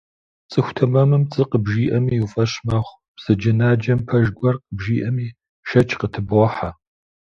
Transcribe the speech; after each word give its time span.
ЦӀыху 0.51 0.73
тэмэмым 0.77 1.23
пцӀы 1.29 1.43
къыбжиӀэми 1.49 2.15
уи 2.21 2.27
фӀэщ 2.31 2.51
мэхъу, 2.67 2.99
бзаджэнаджэм 3.15 3.99
пэж 4.07 4.25
гуэр 4.37 4.55
къыбжиӀэми, 4.63 5.27
шэч 5.67 5.89
къытыбохьэ. 5.99 6.69